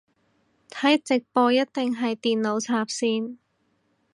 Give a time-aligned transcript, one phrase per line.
[0.69, 3.37] 睇直播一定係電腦插線